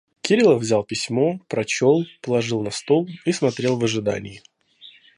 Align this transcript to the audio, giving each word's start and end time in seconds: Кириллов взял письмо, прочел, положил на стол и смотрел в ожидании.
Кириллов 0.23 0.61
взял 0.63 0.83
письмо, 0.83 1.37
прочел, 1.47 2.05
положил 2.21 2.63
на 2.63 2.71
стол 2.71 3.07
и 3.23 3.31
смотрел 3.31 3.77
в 3.77 3.83
ожидании. 3.83 4.41